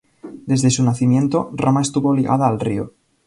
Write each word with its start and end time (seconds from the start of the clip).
Desde 0.47 0.71
su 0.71 0.83
nacimiento, 0.83 1.51
Roma 1.53 1.83
estuvo 1.83 2.15
ligada 2.15 2.47
al 2.47 2.59
río. 2.59 2.91